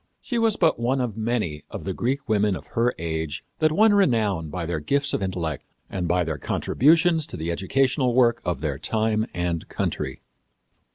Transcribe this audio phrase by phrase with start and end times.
[0.19, 3.93] She was but one of many of the Greek women of her age that won
[3.93, 8.61] renown by their gifts of intellect and by their contributions to the educational work of
[8.61, 10.23] their time and country.